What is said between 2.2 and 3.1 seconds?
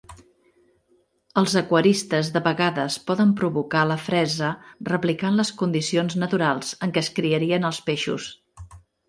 de vegades